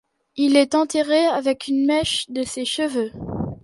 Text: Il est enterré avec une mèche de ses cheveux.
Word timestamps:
Il 0.35 0.55
est 0.57 0.73
enterré 0.73 1.25
avec 1.25 1.67
une 1.67 1.85
mèche 1.85 2.25
de 2.31 2.41
ses 2.41 2.65
cheveux. 2.65 3.11